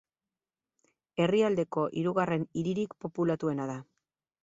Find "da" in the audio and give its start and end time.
3.75-3.81